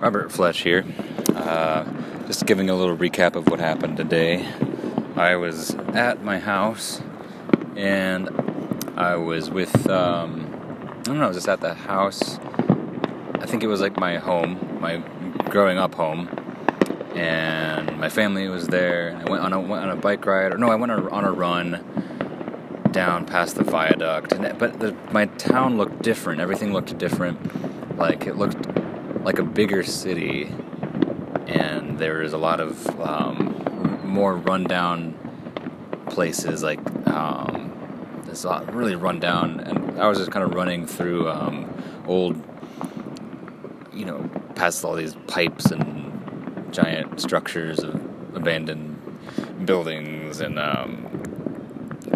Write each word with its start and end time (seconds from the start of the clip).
Robert 0.00 0.30
Fletch 0.30 0.60
here. 0.60 0.84
Uh, 1.34 1.84
just 2.26 2.44
giving 2.46 2.68
a 2.68 2.74
little 2.74 2.96
recap 2.96 3.34
of 3.34 3.48
what 3.48 3.60
happened 3.60 3.96
today. 3.96 4.46
I 5.16 5.36
was 5.36 5.74
at 5.94 6.22
my 6.22 6.38
house 6.38 7.00
and 7.76 8.28
I 8.96 9.16
was 9.16 9.50
with, 9.50 9.88
um, 9.88 10.46
I 10.98 11.02
don't 11.02 11.18
know, 11.18 11.24
I 11.24 11.28
was 11.28 11.36
just 11.36 11.48
at 11.48 11.60
the 11.60 11.74
house. 11.74 12.38
I 13.34 13.46
think 13.46 13.62
it 13.62 13.68
was 13.68 13.80
like 13.80 13.98
my 13.98 14.18
home, 14.18 14.78
my 14.80 14.98
growing 15.48 15.78
up 15.78 15.94
home. 15.94 16.28
And 17.14 17.98
my 17.98 18.10
family 18.10 18.48
was 18.48 18.66
there. 18.66 19.18
I 19.26 19.30
went 19.30 19.42
on 19.42 19.54
a, 19.54 19.60
went 19.60 19.82
on 19.82 19.90
a 19.90 19.96
bike 19.96 20.26
ride, 20.26 20.52
or 20.52 20.58
no, 20.58 20.70
I 20.70 20.74
went 20.74 20.92
on 20.92 21.24
a 21.24 21.32
run 21.32 21.82
down 22.90 23.24
past 23.24 23.56
the 23.56 23.64
viaduct. 23.64 24.32
And, 24.32 24.58
but 24.58 24.80
the, 24.80 24.94
my 25.12 25.24
town 25.24 25.78
looked 25.78 26.02
different. 26.02 26.42
Everything 26.42 26.74
looked 26.74 26.98
different. 26.98 27.96
Like 27.96 28.26
it 28.26 28.36
looked 28.36 28.75
like 29.26 29.40
a 29.40 29.42
bigger 29.42 29.82
city, 29.82 30.44
and 31.48 31.98
there 31.98 32.22
is 32.22 32.32
a 32.32 32.38
lot 32.38 32.60
of 32.60 33.00
um, 33.00 34.00
more 34.04 34.36
rundown 34.36 35.18
places. 36.08 36.62
Like 36.62 36.78
um, 37.08 37.72
there's 38.24 38.44
a 38.44 38.48
lot 38.48 38.72
really 38.72 38.94
rundown, 38.94 39.58
and 39.58 40.00
I 40.00 40.06
was 40.06 40.18
just 40.18 40.30
kind 40.30 40.44
of 40.44 40.54
running 40.54 40.86
through 40.86 41.28
um, 41.28 41.68
old, 42.06 42.40
you 43.92 44.04
know, 44.04 44.30
past 44.54 44.84
all 44.84 44.94
these 44.94 45.16
pipes 45.26 45.72
and 45.72 46.72
giant 46.72 47.20
structures 47.20 47.80
of 47.80 47.96
abandoned 48.36 48.96
buildings 49.64 50.40
and 50.40 50.56
um, 50.56 51.02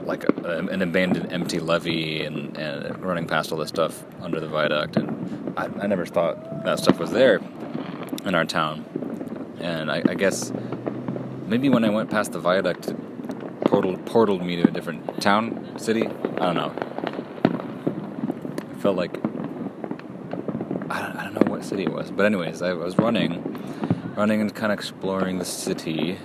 like 0.04 0.22
a, 0.44 0.58
an 0.58 0.80
abandoned 0.80 1.32
empty 1.32 1.58
levee 1.58 2.22
and, 2.22 2.56
and 2.56 3.02
running 3.02 3.26
past 3.26 3.50
all 3.50 3.58
this 3.58 3.68
stuff 3.68 4.04
under 4.20 4.38
the 4.38 4.46
viaduct 4.46 4.96
and 4.96 5.39
I, 5.56 5.66
I 5.66 5.86
never 5.86 6.06
thought 6.06 6.64
that 6.64 6.78
stuff 6.78 6.98
was 6.98 7.10
there 7.10 7.40
in 8.24 8.34
our 8.34 8.44
town. 8.44 8.84
And 9.60 9.90
I, 9.90 10.02
I 10.08 10.14
guess 10.14 10.52
maybe 11.46 11.68
when 11.68 11.84
I 11.84 11.90
went 11.90 12.10
past 12.10 12.32
the 12.32 12.38
viaduct 12.38 12.88
it 12.88 12.96
portaled, 13.64 14.04
portaled 14.04 14.44
me 14.44 14.56
to 14.56 14.68
a 14.68 14.70
different 14.70 15.20
town 15.20 15.78
city? 15.78 16.06
I 16.06 16.52
don't 16.52 16.54
know. 16.54 16.72
It 18.72 18.80
felt 18.80 18.96
like 18.96 19.16
I 20.90 21.02
don't, 21.02 21.16
I 21.16 21.24
don't 21.24 21.34
know 21.34 21.50
what 21.50 21.64
city 21.64 21.84
it 21.84 21.92
was. 21.92 22.10
But 22.10 22.26
anyways 22.26 22.62
I 22.62 22.72
was 22.72 22.96
running 22.98 23.46
running 24.16 24.40
and 24.40 24.54
kind 24.54 24.72
of 24.72 24.78
exploring 24.78 25.38
the 25.38 25.44
city 25.44 26.18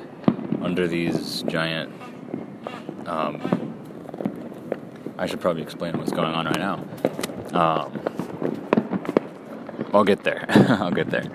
under 0.61 0.87
these 0.87 1.43
giant 1.43 1.91
um, 3.05 3.65
I 5.17 5.27
should 5.27 5.39
probably 5.39 5.61
explain 5.61 5.97
what's 5.97 6.11
going 6.11 6.33
on 6.33 6.45
right 6.45 6.59
now. 6.59 6.83
Um, 7.53 8.14
I'll 9.95 10.03
get 10.03 10.23
there. 10.23 10.45
I'll 10.49 10.91
get 10.91 11.09
there. 11.09 11.25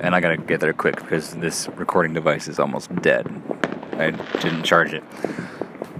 And 0.00 0.14
I 0.14 0.20
gotta 0.20 0.36
get 0.36 0.60
there 0.60 0.72
quick 0.72 0.96
because 0.96 1.34
this 1.34 1.68
recording 1.76 2.14
device 2.14 2.46
is 2.46 2.58
almost 2.58 2.94
dead. 3.02 3.26
I 3.94 4.12
didn't 4.40 4.62
charge 4.62 4.94
it. 4.94 5.02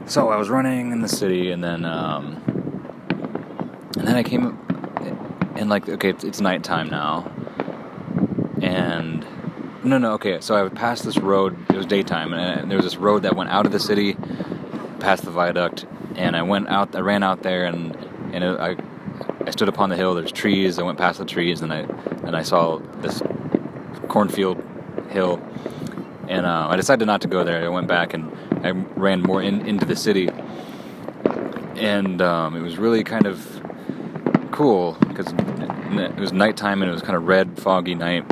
So 0.06 0.30
I 0.30 0.36
was 0.36 0.48
running 0.48 0.92
in 0.92 1.00
the 1.00 1.08
city, 1.08 1.50
and 1.50 1.62
then 1.62 1.84
um, 1.84 2.40
and 3.98 4.06
then 4.06 4.14
I 4.14 4.22
came 4.22 4.58
and 5.56 5.68
like 5.68 5.88
okay, 5.88 6.10
it's, 6.10 6.24
it's 6.24 6.40
nighttime 6.40 6.88
now, 6.88 7.30
and 8.60 9.26
no, 9.84 9.98
no, 9.98 10.12
okay. 10.14 10.40
So 10.40 10.54
I 10.54 10.68
passed 10.68 11.04
this 11.04 11.18
road. 11.18 11.56
It 11.70 11.76
was 11.76 11.86
daytime, 11.86 12.32
and 12.32 12.70
there 12.70 12.78
was 12.78 12.86
this 12.86 12.96
road 12.96 13.22
that 13.22 13.34
went 13.34 13.50
out 13.50 13.66
of 13.66 13.72
the 13.72 13.80
city 13.80 14.16
past 15.00 15.24
the 15.24 15.30
viaduct, 15.30 15.86
and 16.16 16.36
I 16.36 16.42
went 16.42 16.68
out. 16.68 16.94
I 16.94 17.00
ran 17.00 17.22
out 17.22 17.42
there, 17.42 17.64
and 17.64 17.96
and 18.32 18.44
it, 18.44 18.60
I 18.60 18.76
I 19.46 19.50
stood 19.50 19.68
upon 19.68 19.90
the 19.90 19.96
hill. 19.96 20.14
There's 20.14 20.32
trees. 20.32 20.78
I 20.78 20.82
went 20.82 20.98
past 20.98 21.18
the 21.18 21.24
trees, 21.24 21.60
and 21.60 21.72
I 21.72 21.80
and 22.24 22.36
I 22.36 22.42
saw 22.42 22.78
this 23.00 23.22
cornfield 24.08 24.62
hill, 25.10 25.40
and 26.28 26.46
uh, 26.46 26.68
I 26.68 26.76
decided 26.76 27.06
not 27.06 27.20
to 27.22 27.28
go 27.28 27.44
there. 27.44 27.64
I 27.64 27.68
went 27.68 27.88
back 27.88 28.14
and 28.14 28.30
I 28.64 28.70
ran 28.70 29.22
more 29.22 29.42
in, 29.42 29.66
into 29.66 29.84
the 29.84 29.96
city, 29.96 30.30
and 31.76 32.22
um, 32.22 32.56
it 32.56 32.60
was 32.60 32.78
really 32.78 33.04
kind 33.04 33.26
of 33.26 33.62
cool 34.52 34.96
because 35.08 35.26
it 35.32 36.20
was 36.20 36.32
nighttime 36.32 36.82
and 36.82 36.90
it 36.90 36.94
was 36.94 37.02
kind 37.02 37.16
of 37.16 37.26
red, 37.26 37.58
foggy 37.58 37.94
night, 37.94 38.24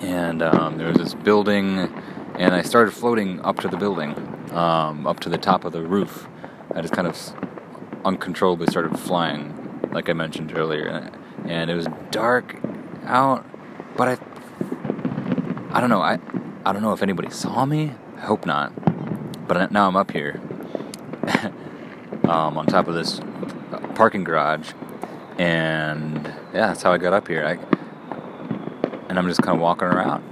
and 0.00 0.42
um, 0.42 0.78
there 0.78 0.88
was 0.88 0.96
this 0.96 1.14
building, 1.14 1.92
and 2.36 2.54
I 2.54 2.62
started 2.62 2.92
floating 2.92 3.40
up 3.40 3.60
to 3.60 3.68
the 3.68 3.76
building 3.76 4.14
um, 4.52 5.06
up 5.06 5.20
to 5.20 5.28
the 5.28 5.38
top 5.38 5.64
of 5.64 5.72
the 5.72 5.82
roof. 5.82 6.28
I 6.74 6.80
just 6.80 6.94
kind 6.94 7.06
of 7.06 7.16
uncontrollably 8.04 8.66
started 8.68 8.98
flying, 8.98 9.63
like 9.94 10.10
I 10.10 10.12
mentioned 10.12 10.56
earlier, 10.56 11.10
and 11.46 11.70
it 11.70 11.74
was 11.74 11.86
dark 12.10 12.56
out. 13.04 13.46
But 13.96 14.08
I, 14.08 14.18
I 15.70 15.80
don't 15.80 15.88
know. 15.88 16.02
I, 16.02 16.18
I 16.66 16.72
don't 16.72 16.82
know 16.82 16.92
if 16.92 17.02
anybody 17.02 17.30
saw 17.30 17.64
me. 17.64 17.92
I 18.16 18.20
hope 18.20 18.44
not. 18.44 18.72
But 19.48 19.72
now 19.72 19.88
I'm 19.88 19.96
up 19.96 20.10
here, 20.10 20.40
um, 22.24 22.58
on 22.58 22.66
top 22.66 22.88
of 22.88 22.94
this 22.94 23.20
parking 23.94 24.24
garage, 24.24 24.72
and 25.38 26.26
yeah, 26.52 26.68
that's 26.68 26.82
how 26.82 26.92
I 26.92 26.98
got 26.98 27.12
up 27.12 27.28
here. 27.28 27.46
I, 27.46 27.52
and 29.08 29.18
I'm 29.18 29.28
just 29.28 29.42
kind 29.42 29.56
of 29.56 29.62
walking 29.62 29.88
around. 29.88 30.22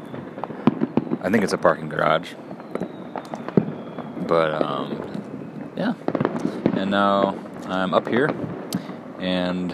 I 1.23 1.31
think 1.31 1.45
it's 1.45 1.53
a 1.53 1.59
parking 1.59 1.89
garage 1.89 2.35
but 4.33 4.63
um, 4.63 5.73
yeah. 5.77 5.95
And 6.75 6.91
now 6.91 7.39
I'm 7.67 7.93
up 7.93 8.09
here, 8.09 8.29
and 9.23 9.73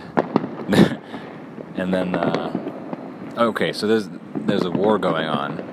and 1.75 1.93
then 1.93 2.15
uh, 2.15 3.35
okay, 3.39 3.73
so 3.73 3.87
there's 3.87 4.09
there's 4.35 4.65
a 4.65 4.71
war 4.71 4.99
going 4.99 5.27
on. 5.27 5.65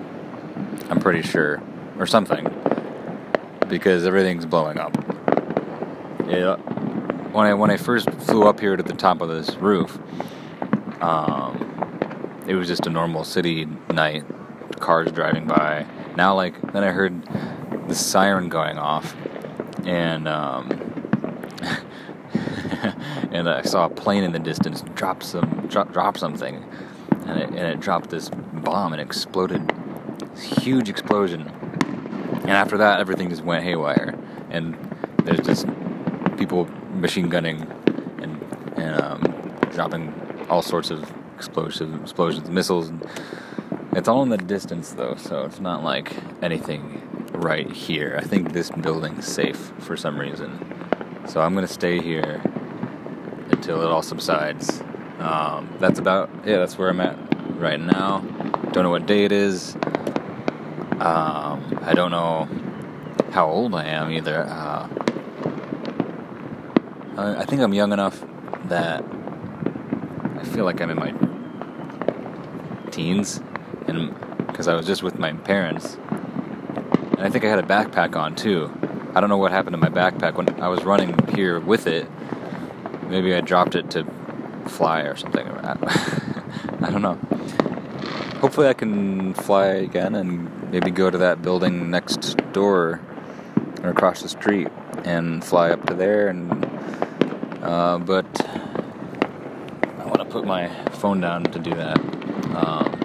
I'm 0.89 0.99
pretty 0.99 1.21
sure, 1.21 1.61
or 1.99 2.07
something, 2.07 2.45
because 3.67 4.05
everything's 4.05 4.45
blowing 4.45 4.79
up. 4.79 4.95
Yeah. 6.27 6.55
When 7.35 7.45
I 7.45 7.53
when 7.53 7.69
I 7.69 7.77
first 7.77 8.09
flew 8.11 8.47
up 8.47 8.61
here 8.61 8.77
to 8.77 8.83
the 8.83 8.93
top 8.93 9.21
of 9.21 9.27
this 9.27 9.55
roof, 9.55 9.99
um, 11.01 12.43
it 12.47 12.55
was 12.55 12.69
just 12.69 12.87
a 12.87 12.89
normal 12.89 13.25
city 13.25 13.67
night, 13.91 14.23
cars 14.79 15.11
driving 15.11 15.45
by. 15.45 15.85
Now, 16.15 16.33
like 16.33 16.59
then 16.71 16.83
I 16.83 16.91
heard 16.91 17.21
the 17.89 17.95
siren 17.95 18.47
going 18.47 18.77
off, 18.77 19.15
and 19.85 20.29
um, 20.29 20.69
and 23.35 23.49
I 23.49 23.61
saw 23.63 23.85
a 23.85 23.89
plane 23.89 24.23
in 24.23 24.31
the 24.31 24.39
distance 24.39 24.81
drop 24.95 25.21
some 25.21 25.67
drop, 25.67 25.91
drop 25.91 26.17
something, 26.17 26.63
and 27.25 27.39
it, 27.39 27.49
and 27.49 27.57
it 27.57 27.79
dropped 27.79 28.09
this 28.09 28.29
bomb 28.29 28.93
and 28.93 29.01
exploded, 29.01 29.71
huge 30.61 30.89
explosion, 30.89 31.41
and 31.41 32.51
after 32.51 32.77
that 32.77 32.99
everything 32.99 33.29
just 33.29 33.43
went 33.43 33.63
haywire, 33.63 34.17
and 34.49 34.77
there's 35.23 35.45
just 35.45 35.67
people 36.37 36.65
machine 36.93 37.29
gunning 37.29 37.61
and 38.21 38.41
and 38.77 39.01
um, 39.01 39.21
dropping 39.71 40.13
all 40.49 40.61
sorts 40.61 40.89
of 40.89 41.11
explosive 41.35 41.93
explosions, 42.01 42.49
missiles. 42.49 42.89
And 42.89 43.05
it's 43.93 44.07
all 44.07 44.23
in 44.23 44.29
the 44.29 44.37
distance 44.37 44.91
though, 44.91 45.15
so 45.15 45.43
it's 45.43 45.59
not 45.59 45.83
like 45.83 46.13
anything 46.41 47.01
right 47.33 47.69
here. 47.69 48.17
I 48.17 48.23
think 48.23 48.53
this 48.53 48.69
building's 48.71 49.27
safe 49.27 49.73
for 49.79 49.97
some 49.97 50.17
reason. 50.17 50.59
So 51.27 51.41
I'm 51.41 51.55
to 51.55 51.67
stay 51.67 51.99
here 51.99 52.41
until 53.51 53.81
it 53.81 53.87
all 53.87 54.01
subsides. 54.01 54.81
Um, 55.19 55.73
that's 55.79 55.99
about, 55.99 56.29
yeah, 56.45 56.57
that's 56.57 56.77
where 56.77 56.89
I'm 56.89 56.99
at 57.01 57.17
right 57.57 57.79
now. 57.79 58.19
Don't 58.71 58.83
know 58.83 58.89
what 58.89 59.05
day 59.05 59.25
it 59.25 59.31
is. 59.31 59.75
Um, 60.99 61.79
I 61.81 61.93
don't 61.93 62.11
know 62.11 62.47
how 63.31 63.47
old 63.47 63.75
I 63.75 63.85
am 63.85 64.11
either. 64.11 64.43
Uh, 64.43 64.89
I 67.17 67.45
think 67.45 67.61
I'm 67.61 67.73
young 67.73 67.93
enough 67.93 68.23
that 68.65 69.03
I 70.37 70.43
feel 70.43 70.65
like 70.65 70.81
I'm 70.81 70.89
in 70.89 70.97
my 70.97 71.13
teens, 72.91 73.41
and 73.87 74.13
because 74.47 74.67
I 74.67 74.75
was 74.75 74.85
just 74.85 75.03
with 75.03 75.17
my 75.17 75.31
parents 75.33 75.97
and 77.17 77.21
I 77.25 77.29
think 77.29 77.45
I 77.45 77.47
had 77.47 77.59
a 77.59 77.63
backpack 77.63 78.15
on 78.15 78.35
too. 78.35 78.71
I 79.15 79.21
don't 79.21 79.29
know 79.29 79.37
what 79.37 79.51
happened 79.51 79.73
to 79.73 79.77
my 79.77 79.89
backpack 79.89 80.35
when 80.35 80.49
I 80.61 80.67
was 80.67 80.83
running 80.83 81.17
here 81.29 81.59
with 81.59 81.87
it. 81.87 82.09
Maybe 83.09 83.33
I 83.33 83.41
dropped 83.41 83.75
it 83.75 83.91
to 83.91 84.05
fly 84.67 85.01
or 85.01 85.15
something. 85.15 85.47
I 85.47 86.89
don't 86.91 87.01
know. 87.01 87.19
Hopefully, 88.39 88.67
I 88.67 88.73
can 88.73 89.33
fly 89.33 89.67
again 89.67 90.15
and 90.15 90.71
maybe 90.71 90.91
go 90.91 91.09
to 91.09 91.17
that 91.19 91.41
building 91.41 91.89
next 91.89 92.37
door 92.51 93.01
or 93.81 93.89
across 93.89 94.21
the 94.21 94.29
street 94.29 94.67
and 95.03 95.43
fly 95.43 95.71
up 95.71 95.85
to 95.87 95.93
there. 95.93 96.27
And 96.27 96.65
uh, 97.63 97.97
but 97.99 98.25
I 99.97 100.05
want 100.05 100.19
to 100.19 100.25
put 100.25 100.45
my 100.45 100.67
phone 100.91 101.21
down 101.21 101.43
to 101.45 101.59
do 101.59 101.71
that. 101.71 101.97
Um, 102.55 103.01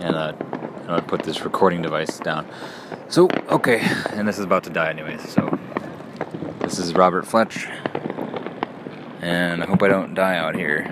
and 0.00 0.14
uh, 0.14 0.32
I'm 0.40 0.86
gonna 0.86 1.02
put 1.02 1.22
this 1.24 1.44
recording 1.44 1.82
device 1.82 2.18
down. 2.18 2.46
So, 3.08 3.28
okay, 3.48 3.80
and 4.12 4.28
this 4.28 4.38
is 4.38 4.44
about 4.44 4.64
to 4.64 4.70
die 4.70 4.90
anyways, 4.90 5.28
so 5.28 5.58
this 6.66 6.80
is 6.80 6.94
Robert 6.94 7.24
Fletch, 7.24 7.68
and 9.20 9.62
I 9.62 9.66
hope 9.66 9.84
I 9.84 9.88
don't 9.88 10.14
die 10.14 10.36
out 10.36 10.56
here. 10.56 10.90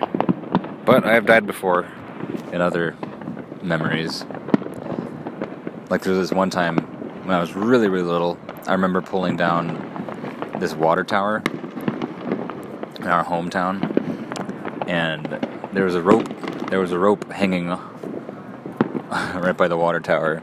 But 0.85 1.05
I 1.05 1.15
have 1.15 1.26
died 1.26 1.47
before 1.47 1.91
in 2.53 2.61
other 2.61 2.97
memories. 3.61 4.25
Like 5.91 6.03
there 6.03 6.12
was 6.12 6.29
this 6.29 6.32
one 6.32 6.49
time 6.49 6.79
when 7.25 7.35
I 7.35 7.41
was 7.41 7.56
really, 7.56 7.88
really 7.88 8.06
little. 8.06 8.38
I 8.69 8.73
remember 8.73 9.03
pulling 9.03 9.37
down 9.37 10.55
this 10.61 10.75
water 10.75 11.03
tower 11.03 11.43
in 13.00 13.09
our 13.09 13.25
hometown, 13.25 14.88
and 14.88 15.27
there 15.73 15.85
was 15.85 15.97
a 15.97 16.03
rope. 16.03 16.69
There 16.70 16.79
was 16.79 16.93
a 16.93 17.00
rope 17.00 17.32
hanging 17.32 17.67
right 19.11 19.56
by 19.56 19.67
the 19.67 19.77
water 19.77 19.99
tower, 19.99 20.41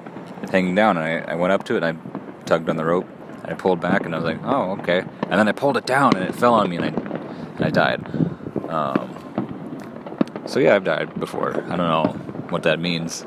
hanging 0.51 0.75
down. 0.75 0.97
And 0.97 1.05
I, 1.25 1.31
I 1.31 1.35
went 1.35 1.53
up 1.53 1.63
to 1.65 1.77
it 1.77 1.83
and 1.83 1.97
I 1.97 2.43
tugged 2.43 2.69
on 2.69 2.75
the 2.75 2.83
rope. 2.83 3.07
And 3.43 3.51
I 3.51 3.53
pulled 3.55 3.79
back 3.79 4.05
and 4.05 4.13
I 4.13 4.17
was 4.17 4.25
like, 4.25 4.39
"Oh, 4.43 4.71
okay." 4.79 4.99
And 4.99 5.39
then 5.39 5.47
I 5.47 5.51
pulled 5.51 5.77
it 5.77 5.85
down 5.85 6.15
and 6.15 6.27
it 6.27 6.35
fell 6.35 6.53
on 6.53 6.69
me 6.69 6.77
and 6.77 6.85
I 6.85 6.89
and 6.89 7.65
I 7.65 7.69
died. 7.69 8.05
Um, 8.69 10.43
so 10.47 10.59
yeah, 10.59 10.75
I've 10.75 10.83
died 10.83 11.19
before. 11.19 11.55
I 11.55 11.75
don't 11.75 11.77
know 11.77 12.05
what 12.49 12.63
that 12.63 12.79
means, 12.79 13.25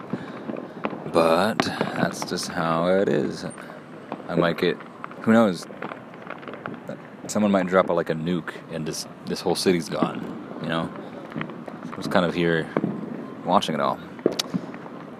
but 1.12 1.58
that's 1.58 2.25
just 2.28 2.49
how 2.49 2.87
it 2.88 3.08
is. 3.08 3.46
I 4.28 4.34
might 4.34 4.58
get, 4.58 4.76
who 5.20 5.32
knows? 5.32 5.66
Someone 7.26 7.52
might 7.52 7.66
drop 7.66 7.88
a, 7.88 7.93
like 7.93 8.11
a 8.11 8.14
nuke, 8.14 8.52
and 8.72 8.87
this 8.87 9.06
this 9.26 9.40
whole 9.40 9.55
city's 9.55 9.88
gone. 9.88 10.58
You 10.62 10.69
know, 10.69 10.93
I 11.93 11.96
was 11.96 12.06
kind 12.06 12.26
of 12.26 12.34
here 12.34 12.69
watching 13.44 13.75
it 13.75 13.81
all. 13.81 13.99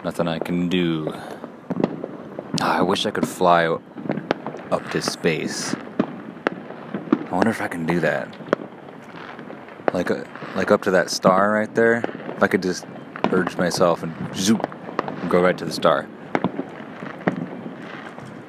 Nothing 0.05 0.29
I 0.29 0.39
can 0.39 0.69
do. 0.69 1.13
Ah, 2.61 2.79
I 2.79 2.83
wish 2.83 3.07
I 3.07 3.11
could 3.11 3.27
fly 3.27 3.77
up 4.71 4.91
to 4.91 5.03
space. 5.03 5.75
I 5.75 7.31
wonder 7.31 7.51
if 7.51 7.61
I 7.61 7.69
can 7.69 7.87
do 7.87 8.01
that. 8.01 8.29
Like, 9.93 10.11
uh, 10.11 10.25
like 10.57 10.71
up 10.71 10.83
to 10.83 10.91
that 10.93 11.11
star 11.11 11.53
right 11.53 11.73
there. 11.75 12.03
If 12.37 12.43
I 12.43 12.47
could 12.47 12.63
just 12.63 12.87
urge 13.33 13.57
myself 13.57 14.03
and 14.03 14.15
zoop, 14.37 14.67
and 15.23 15.31
go 15.31 15.43
right 15.43 15.57
to 15.59 15.65
the 15.65 15.73
star. 15.73 16.09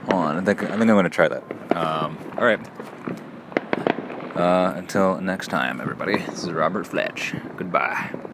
Hold 0.09 0.23
on, 0.23 0.37
I 0.37 0.41
think 0.41 0.63
I 0.63 0.77
think 0.77 0.81
I'm 0.81 0.87
gonna 0.95 1.09
try 1.09 1.27
that. 1.27 1.43
Um, 1.75 2.17
all 2.37 2.45
right. 2.45 2.59
Uh, 4.35 4.73
until 4.75 5.21
next 5.21 5.47
time, 5.47 5.79
everybody. 5.79 6.17
This 6.17 6.43
is 6.43 6.51
Robert 6.51 6.85
Fletch. 6.85 7.33
Goodbye. 7.57 8.15